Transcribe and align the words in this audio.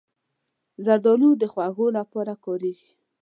زردالو 0.85 1.29
د 1.41 1.43
خوږو 1.51 1.87
لپاره 1.97 2.33
کارېږي. 2.45 2.91